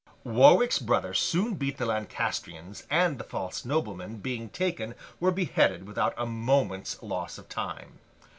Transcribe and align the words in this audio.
Warwick's 0.23 0.79
brother 0.79 1.13
soon 1.13 1.53
beat 1.53 1.77
the 1.77 1.85
Lancastrians, 1.85 2.87
and 2.89 3.19
the 3.19 3.23
false 3.23 3.63
noblemen, 3.65 4.17
being 4.17 4.49
taken, 4.49 4.95
were 5.19 5.29
beheaded 5.29 5.85
without 5.85 6.15
a 6.17 6.25
moment's 6.25 7.03
loss 7.03 7.37
of 7.37 7.47
time. 7.47 7.99